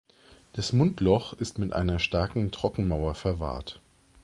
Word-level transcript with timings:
Das 0.53 0.73
Mundloch 0.73 1.33
ist 1.33 1.59
mit 1.59 1.73
einer 1.73 1.99
starken 1.99 2.49
Trockenmauer 2.51 3.13
verwahrt. 3.13 3.79